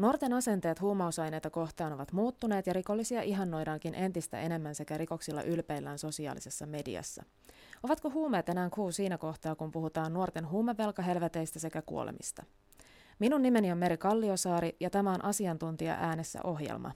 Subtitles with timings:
[0.00, 6.66] Nuorten asenteet huumausaineita kohtaan ovat muuttuneet ja rikollisia ihannoidaankin entistä enemmän sekä rikoksilla ylpeillään sosiaalisessa
[6.66, 7.24] mediassa.
[7.82, 12.42] Ovatko huumeet enää kuu siinä kohtaa, kun puhutaan nuorten huumevelkahelveteistä sekä kuolemista?
[13.18, 16.92] Minun nimeni on Meri Kalliosaari ja tämä on asiantuntija äänessä ohjelma.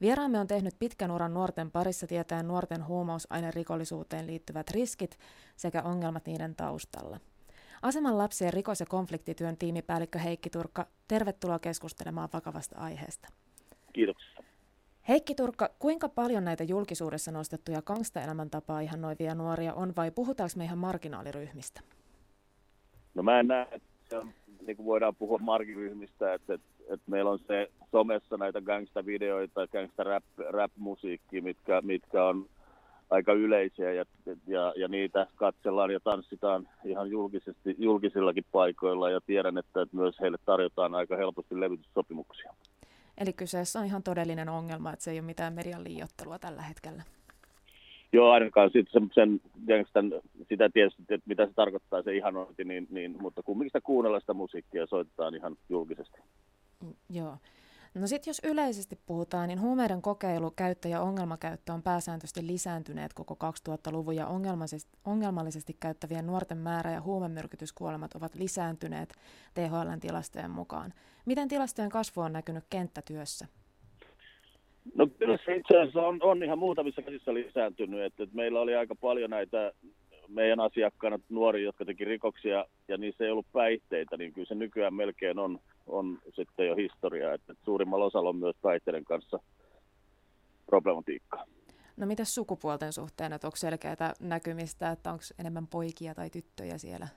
[0.00, 5.18] Vieraamme on tehnyt pitkän uran nuorten parissa tietäen nuorten huumausainerikollisuuteen liittyvät riskit
[5.56, 7.20] sekä ongelmat niiden taustalla.
[7.84, 13.28] Aseman lapsien rikos- ja konfliktityön tiimipäällikkö Heikki Turkka, tervetuloa keskustelemaan vakavasta aiheesta.
[13.92, 14.44] Kiitoksia.
[15.08, 20.78] Heikki Turkka, kuinka paljon näitä julkisuudessa nostettuja gangsta-elämäntapaa noivia nuoria on vai puhutaanko me ihan
[20.78, 21.80] marginaaliryhmistä?
[23.14, 24.26] No mä en näe, että
[24.66, 31.40] niin kuin voidaan puhua marginaaliryhmistä, että, että, että meillä on se somessa näitä gangsta-videoita, gangsta-rap-musiikki,
[31.40, 32.48] mitkä, mitkä on
[33.10, 34.04] aika yleisiä ja,
[34.46, 40.20] ja, ja niitä katsellaan ja tanssitaan ihan julkisesti, julkisillakin paikoilla ja tiedän, että, että myös
[40.20, 42.54] heille tarjotaan aika helposti levytyssopimuksia.
[43.18, 47.02] Eli kyseessä on ihan todellinen ongelma, että se ei ole mitään median liiottelua tällä hetkellä.
[48.12, 49.40] Joo, ainakaan sit sen, sen,
[49.92, 54.20] sen, sitä tietysti, että mitä se tarkoittaa se ihanointi, niin, niin, mutta kumminkin sitä kuunnella
[54.20, 56.18] sitä musiikkia soitetaan ihan julkisesti.
[56.84, 57.36] Mm, joo.
[57.94, 63.36] No sitten jos yleisesti puhutaan, niin huumeiden kokeilu, käyttö ja ongelmakäyttö on pääsääntöisesti lisääntyneet koko
[63.68, 69.14] 2000-luvun ja ongelmallisesti, ongelmallisesti käyttävien nuorten määrä ja huumemyrkytyskuolemat ovat lisääntyneet
[69.54, 70.92] THLn tilastojen mukaan.
[71.26, 73.46] Miten tilastojen kasvu on näkynyt kenttätyössä?
[74.94, 78.74] No kyllä se itse asiassa on, on ihan muutamissa käsissä lisääntynyt, että, että meillä oli
[78.74, 79.72] aika paljon näitä
[80.28, 84.94] meidän asiakkaana nuoria, jotka teki rikoksia ja niissä ei ollut päihteitä, niin kyllä se nykyään
[84.94, 89.38] melkein on, on sitten jo historiaa, että suurimmalla osalla on myös päihteiden kanssa
[90.66, 91.44] problematiikkaa.
[91.96, 97.08] No mitä sukupuolten suhteen, että onko selkeää näkymistä, että onko enemmän poikia tai tyttöjä siellä?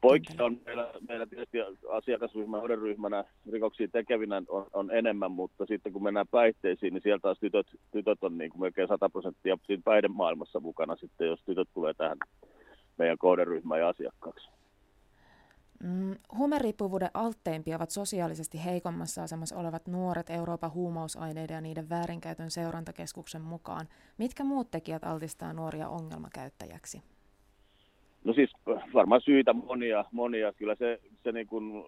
[0.00, 1.58] Poikia on meillä, meillä tietysti
[1.90, 7.38] asiakasryhmä, ryhmänä rikoksia tekevinä on, on, enemmän, mutta sitten kun mennään päihteisiin, niin sieltä taas
[7.40, 11.94] tytöt, tytöt on niin kuin melkein 100 prosenttia siinä päihdemaailmassa mukana sitten, jos tytöt tulee
[11.94, 12.18] tähän
[12.98, 14.48] meidän kohderyhmään ja asiakkaaksi.
[15.82, 23.42] Mm, huumeriippuvuuden altteimpia ovat sosiaalisesti heikommassa asemassa olevat nuoret Euroopan huumausaineiden ja niiden väärinkäytön seurantakeskuksen
[23.42, 23.88] mukaan.
[24.18, 27.02] Mitkä muut tekijät altistaa nuoria ongelmakäyttäjäksi?
[28.24, 28.50] No siis
[28.94, 30.52] varmaan syitä monia, monia.
[30.52, 31.84] Kyllä se, se niin kuin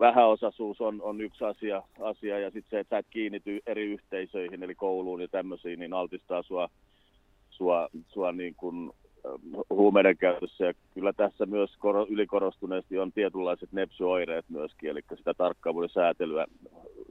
[0.00, 4.62] vähäosaisuus on, on yksi asia, asia ja sitten se, että sä et kiinnity eri yhteisöihin,
[4.62, 6.68] eli kouluun ja tämmöisiin, niin altistaa sua,
[7.50, 8.92] sua, sua niin kuin
[9.70, 10.64] huumeiden käytössä.
[10.64, 11.78] Ja kyllä tässä myös
[12.08, 16.46] ylikorostuneesti on tietynlaiset nepsyoireet myöskin, eli sitä tarkkaavuuden säätelyä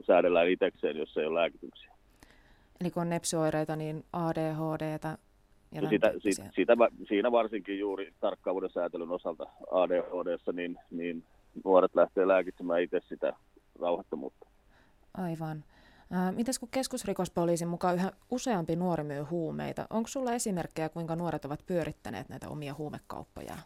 [0.06, 1.90] säädellään itsekseen, jos ei ole lääkityksiä.
[2.80, 4.98] Eli kun on nepsyoireita, niin ADHD
[5.72, 6.76] ja no sitä, si, sitä,
[7.08, 11.24] siinä varsinkin juuri tarkkaavuuden säätelyn osalta ADHD, niin, niin
[11.64, 13.32] nuoret lähtee lääkitsemään itse sitä
[13.80, 14.46] rauhattomuutta.
[15.14, 15.64] Aivan.
[16.32, 21.66] Mites kun keskusrikospoliisin mukaan yhä useampi nuori myy huumeita, onko sulla esimerkkejä, kuinka nuoret ovat
[21.66, 23.56] pyörittäneet näitä omia huumekauppoja?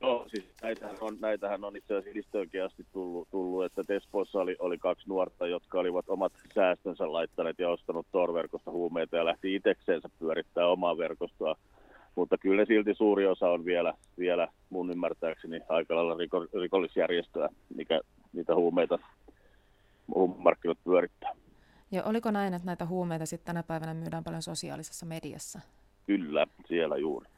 [0.00, 4.78] Joo, siis näitähän on, näitähän on itse asiassa asti tullut, tullut, että Espoossa oli, oli
[4.78, 10.68] kaksi nuorta, jotka olivat omat säästönsä laittaneet ja ostanut torverkosta huumeita ja lähti itsekseensä pyörittää
[10.68, 11.56] omaa verkostoa.
[12.14, 18.00] Mutta kyllä silti suuri osa on vielä, vielä mun ymmärtääkseni aika lailla riko, rikollisjärjestöä, mikä
[18.32, 18.98] niitä huumeita
[20.38, 21.34] markkinat pyörittää.
[21.90, 25.60] Ja oliko näin, että näitä huumeita sitten tänä päivänä myydään paljon sosiaalisessa mediassa?
[26.06, 27.30] Kyllä, siellä juuri.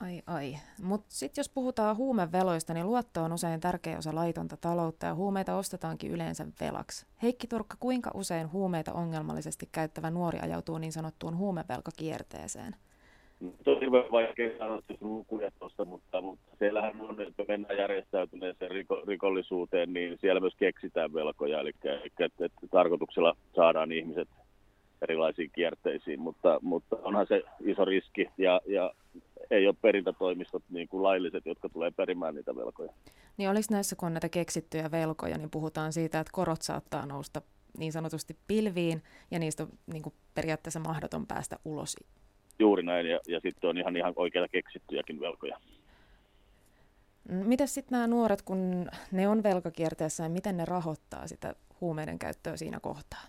[0.00, 0.56] Ai ai.
[0.82, 5.56] Mutta sitten jos puhutaan huumeveloista, niin luotto on usein tärkeä osa laitonta taloutta ja huumeita
[5.56, 7.06] ostetaankin yleensä velaksi.
[7.22, 12.76] Heikki Turkka, kuinka usein huumeita ongelmallisesti käyttävä nuori ajautuu niin sanottuun huumevelkakierteeseen?
[13.64, 20.18] Tosi vaikea sanoa lukuja tuosta, mutta, mutta siellähän on, että mennään järjestäytyneeseen riko, rikollisuuteen, niin
[20.20, 24.28] siellä myös keksitään velkoja, eli, eli että, että tarkoituksella saadaan ihmiset
[25.02, 28.92] erilaisiin kierteisiin, mutta, mutta onhan se iso riski ja, ja
[29.50, 32.92] ei ole perintätoimistot niin kuin lailliset, jotka tulee perimään niitä velkoja.
[33.36, 37.42] Niin oliko näissä, kun on näitä keksittyjä velkoja, niin puhutaan siitä, että korot saattaa nousta
[37.78, 41.96] niin sanotusti pilviin ja niistä on niin kuin periaatteessa mahdoton päästä ulos
[42.58, 45.58] Juuri näin, ja, ja sitten on ihan, ihan oikeita keksittyjäkin velkoja.
[47.28, 52.56] Miten sitten nämä nuoret, kun ne on velkakierteessä, ja miten ne rahoittaa sitä huumeiden käyttöä
[52.56, 53.20] siinä kohtaa?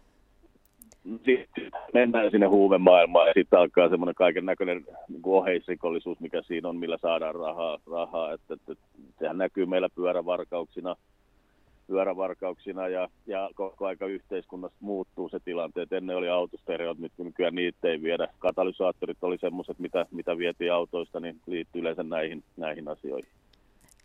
[1.26, 6.76] Sitten mennään sinne huumemaailmaan ja sitten alkaa semmoinen kaiken näköinen niin oheisrikollisuus, mikä siinä on,
[6.76, 7.80] millä saadaan rahaa.
[7.92, 8.34] rahaa.
[8.34, 8.86] Että, että, että
[9.20, 10.96] sehän näkyy meillä pyörävarkauksina,
[11.90, 15.94] pyörävarkauksina ja, ja koko aika yhteiskunnassa muuttuu se tilanteet.
[15.94, 18.28] Ennen oli autostereot, nyt nykyään niitä ei viedä.
[18.40, 23.30] Katalysaattorit oli semmoiset, mitä, mitä vietiin autoista, niin liittyy yleensä näihin, näihin asioihin.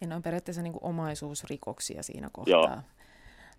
[0.01, 2.61] Ja ne on periaatteessa niin kuin omaisuusrikoksia siinä kohtaa.
[2.61, 2.79] Joo.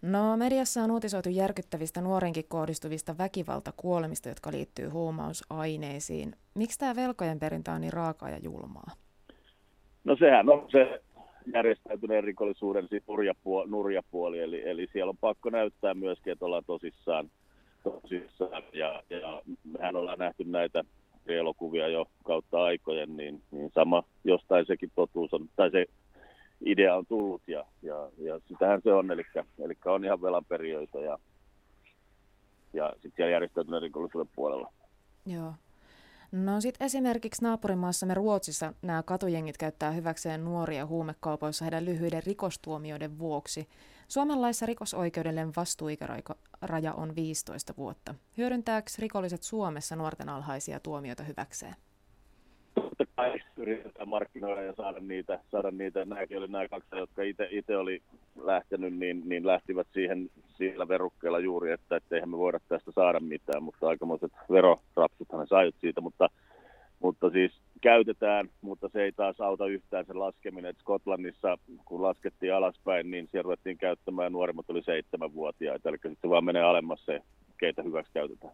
[0.02, 6.36] No, mediassa on uutisoitu järkyttävistä nuorenkin kohdistuvista väkivaltakuolemista, jotka liittyy huumausaineisiin.
[6.54, 8.92] Miksi tämä velkojen perintä on niin raakaa ja julmaa?
[10.04, 11.02] No sehän on se
[11.54, 17.32] järjestäytyneen rikollisuuden nurjapuoli, nurjapuoli eli, eli siellä on pakko näyttää myöskin, että ollaan tosissaan,
[17.84, 20.84] tosissaan ja, ja mehän ollaan nähty näitä
[21.28, 25.86] elokuvia jo kautta aikojen, niin, niin sama jostain sekin totuus on, tai se
[26.66, 29.24] idea on tullut ja, ja, ja sitähän se on, eli,
[29.60, 31.20] eli on ihan velanperijöitä ja,
[32.74, 34.74] ja sitten siellä järjestäytyneen rikollisuuden puolella.
[35.26, 35.54] Joo.
[36.36, 43.70] No sitten esimerkiksi naapurimaassamme Ruotsissa nämä katujengit käyttää hyväkseen nuoria huumekaupoissa heidän lyhyiden rikostuomioiden vuoksi.
[44.08, 48.16] Suomen laissa rikosoikeudellinen vastuuikäraja on 15 vuotta.
[48.38, 51.76] Hyödyntääkö rikolliset Suomessa nuorten alhaisia tuomioita hyväkseen?
[52.98, 55.40] Totta kai yritetään markkinoida ja saada niitä.
[55.52, 56.06] Saada niitä.
[56.06, 58.02] Nämäkin oli nämä kaksi, jotka itse oli
[58.42, 63.64] lähtenyt, niin, niin lähtivät siihen sillä verukkeella juuri, että eihän me voida tästä saada mitään,
[63.64, 66.30] mutta aikamoiset verorapsuthan ne saivat siitä, mutta,
[67.00, 67.52] mutta siis
[67.82, 70.70] käytetään, mutta se ei taas auta yhtään sen laskeminen.
[70.70, 76.46] että Skotlannissa, kun laskettiin alaspäin, niin siellä ruvettiin käyttämään nuoremmat oli seitsemänvuotiaita, eli sitten vaan
[76.46, 77.22] menee alemmas se,
[77.58, 78.54] keitä hyväksi käytetään.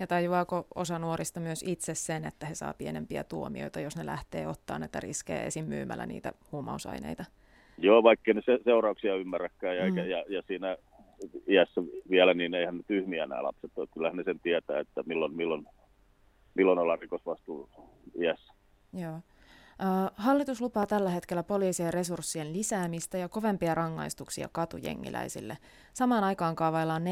[0.00, 4.48] Ja tajuaako osa nuorista myös itse sen, että he saa pienempiä tuomioita, jos ne lähtee
[4.48, 5.64] ottaa näitä riskejä esim.
[5.64, 7.24] myymällä niitä huumausaineita?
[7.78, 9.96] Joo, vaikka ne se, seurauksia ymmärräkään ja, mm.
[9.96, 10.76] ja, ja siinä
[11.48, 13.86] iässä vielä, niin eihän ne tyhmiä nämä lapset ole.
[13.94, 15.66] Kyllähän ne sen tietää, että milloin, milloin,
[16.54, 17.68] milloin ollaan rikosvastuu
[18.20, 18.52] iässä.
[18.92, 19.20] Joo.
[20.14, 25.58] Hallitus lupaa tällä hetkellä poliisien resurssien lisäämistä ja kovempia rangaistuksia katujengiläisille.
[25.92, 27.02] Samaan aikaan kaavaillaan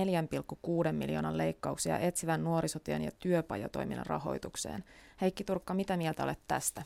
[0.86, 4.84] 4,6 miljoonan leikkauksia etsivän nuorisotyön ja työpajatoiminnan rahoitukseen.
[5.20, 6.82] Heikki Turkka, mitä mieltä olet tästä?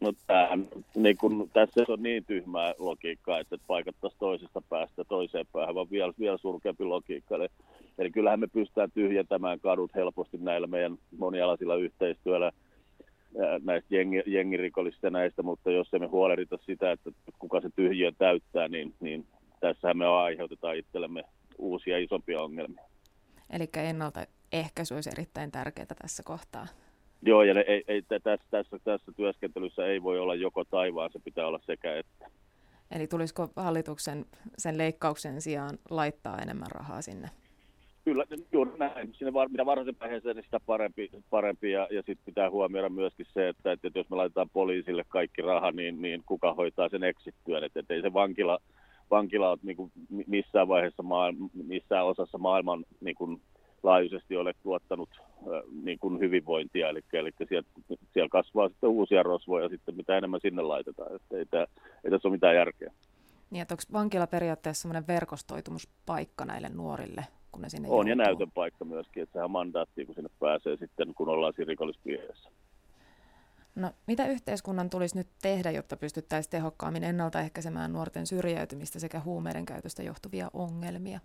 [0.00, 5.74] No tämähän, niin kun, tässä on niin tyhmää logiikkaa, että paikattaisiin toisesta päästä toiseen päähän,
[5.74, 7.36] vaan vielä, vielä surkeampi logiikka.
[7.36, 7.48] Eli,
[7.98, 12.52] eli kyllähän me pystytään tyhjentämään kadut helposti näillä meidän monialaisilla yhteistyöllä
[13.62, 18.68] näistä jengi, jengirikollisista ja näistä, mutta jos emme huolehdita sitä, että kuka se tyhjiö täyttää,
[18.68, 19.26] niin, niin
[19.60, 21.24] tässähän me aiheutetaan itsellemme
[21.58, 22.84] uusia isompia ongelmia.
[23.50, 26.66] Eli ennaltaehkäisy olisi erittäin tärkeää tässä kohtaa.
[27.22, 31.46] Joo, ja ei, ei, tässä, tässä, tässä työskentelyssä ei voi olla joko taivaan, se pitää
[31.46, 32.30] olla sekä että.
[32.90, 34.26] Eli tulisiko hallituksen
[34.58, 37.30] sen leikkauksen sijaan laittaa enemmän rahaa sinne?
[38.04, 39.14] Kyllä, juuri näin.
[39.14, 41.10] Sinne var, mitä varhaisen vaiheeseen, niin sitä parempi.
[41.30, 41.72] parempi.
[41.72, 45.70] Ja, ja sitten pitää huomioida myöskin se, että, että jos me laitetaan poliisille kaikki raha,
[45.70, 47.64] niin, niin kuka hoitaa sen eksittyön.
[47.64, 48.58] Että, että ei se vankila,
[49.10, 49.92] vankila ole niin kuin
[50.26, 53.40] missään vaiheessa, maailma, missään osassa maailman niin kuin
[53.82, 55.08] laajuisesti ole tuottanut
[55.82, 56.88] niin kuin hyvinvointia.
[56.88, 57.68] Eli, eli siellä,
[58.12, 61.16] siellä kasvaa sitten uusia rosvoja, sitten mitä enemmän sinne laitetaan.
[61.16, 61.66] Että ei, tämä,
[62.04, 62.92] ei tässä ole mitään järkeä.
[63.50, 68.08] Niin, että onko vankila periaatteessa sellainen verkostoitumuspaikka näille nuorille kun ne sinne On, joutuu.
[68.08, 72.50] ja näytön paikka myöskin, että sehän mandaatti, kun sinne pääsee sitten, kun ollaan siinä rikollispiirissä.
[73.74, 80.02] No, mitä yhteiskunnan tulisi nyt tehdä, jotta pystyttäisiin tehokkaammin ennaltaehkäisemään nuorten syrjäytymistä sekä huumeiden käytöstä
[80.02, 81.20] johtuvia ongelmia?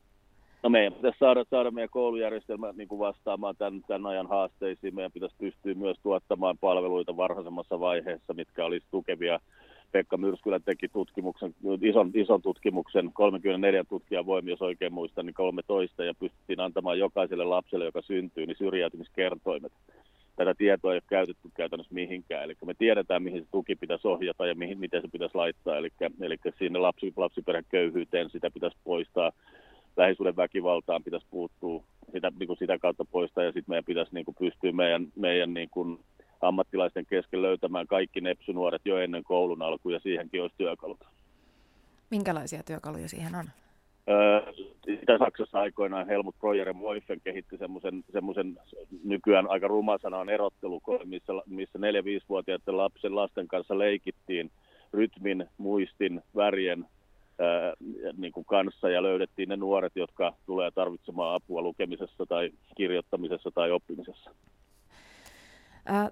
[0.64, 4.96] No meidän pitäisi saada, saada meidän koulujärjestelmä niin kuin vastaamaan tämän, tämän ajan haasteisiin.
[4.96, 9.40] Meidän pitäisi pystyä myös tuottamaan palveluita varhaisemmassa vaiheessa, mitkä olisi tukevia
[9.96, 16.04] Pekka Myrskylä teki tutkimuksen, ison, ison tutkimuksen, 34 tutkijan voimi, jos oikein muistan, niin 13,
[16.04, 19.72] ja pystyttiin antamaan jokaiselle lapselle, joka syntyy, niin syrjäytymiskertoimet.
[20.36, 24.46] Tätä tietoa ei ole käytetty käytännössä mihinkään, eli me tiedetään, mihin se tuki pitäisi ohjata
[24.46, 25.90] ja mihin, miten se pitäisi laittaa, eli,
[26.22, 29.32] eli sinne lapsi, lapsiperheköyhyyteen sitä pitäisi poistaa,
[29.98, 34.26] lähisuuden väkivaltaan pitäisi puuttua, sitä, niin kuin sitä kautta poistaa, ja sitten meidän pitäisi niin
[34.26, 36.00] kuin pystyä meidän, meidän niin kuin,
[36.48, 41.00] ammattilaisten kesken löytämään kaikki nepsynuoret jo ennen koulun alkuun ja siihenkin olisi työkalut.
[42.12, 43.46] Minkälaisia työkaluja siihen on?
[44.88, 47.58] Itä-Saksassa aikoinaan Helmut Breuer Moifen kehitti
[48.12, 48.60] semmoisen
[49.04, 54.52] nykyään aika ruma sanaan erottelu, missä, missä 4-5-vuotiaiden lapsen lasten kanssa leikittiin
[54.94, 56.86] rytmin, muistin, värien
[57.40, 57.74] ää,
[58.18, 63.72] niin kuin kanssa ja löydettiin ne nuoret, jotka tulee tarvitsemaan apua lukemisessa tai kirjoittamisessa tai
[63.72, 64.32] oppimisessa.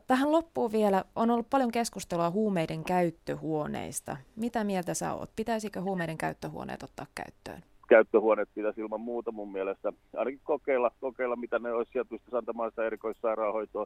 [0.08, 4.18] Tähän loppuun vielä, on ollut paljon keskustelua huumeiden käyttöhuoneista.
[4.36, 5.30] Mitä mieltä sä oot?
[5.36, 7.64] Pitäisikö huumeiden käyttöhuoneet ottaa käyttöön?
[7.88, 12.72] Käyttöhuoneet pitäisi ilman muuta mun mielestä ainakin kokeilla, kokeilla mitä ne olisi sieltä pystyisi antamaan
[12.72, 13.86] sitä erikoissairaanhoitoa,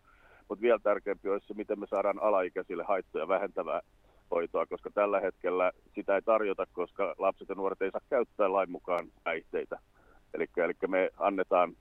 [0.49, 3.81] mutta vielä tärkeämpi olisi se, miten me saadaan alaikäisille haittoja vähentävää
[4.31, 8.71] hoitoa, koska tällä hetkellä sitä ei tarjota, koska lapset ja nuoret ei saa käyttää lain
[8.71, 9.79] mukaan päihteitä.
[10.33, 11.73] Eli, eli me annetaan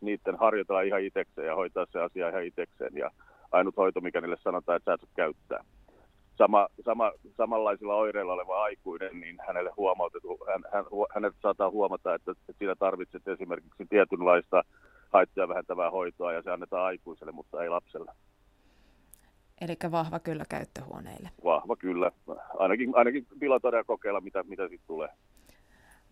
[0.00, 2.96] niiden harjoitella ihan itsekseen ja hoitaa se asia ihan itsekseen.
[2.96, 3.10] Ja
[3.52, 5.64] ainut hoito, mikä niille sanotaan, että sä et käyttää.
[6.36, 12.30] sama, sama, samanlaisilla oireilla oleva aikuinen, niin hänelle huomautettu, hän, hän, hänet saattaa huomata, että,
[12.30, 14.62] että siinä tarvitset esimerkiksi tietynlaista
[15.12, 18.12] haittoja vähentävää hoitoa ja se annetaan aikuiselle, mutta ei lapselle.
[19.60, 21.30] Eli vahva kyllä käyttöhuoneille.
[21.44, 22.10] Vahva kyllä.
[22.58, 25.08] Ainakin, ainakin pilotoida ja kokeilla, mitä, mitä sitten tulee.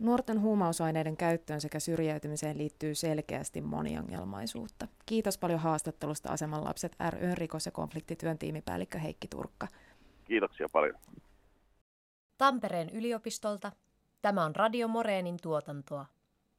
[0.01, 4.89] Nuorten huumausaineiden käyttöön sekä syrjäytymiseen liittyy selkeästi moniongelmaisuutta.
[5.07, 9.69] Kiitos paljon haastattelusta Aseman lapset ryn rikos- ja konfliktityön tiimipäällikkö Heikki Turkka.
[10.25, 10.95] Kiitoksia paljon.
[12.39, 13.73] Tampereen yliopistolta.
[14.23, 16.07] Tämä on Radio Moreenin tuotantoa.